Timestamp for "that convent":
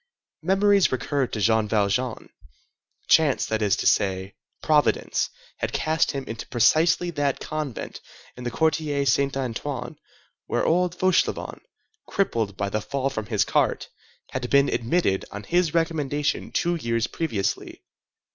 7.11-8.01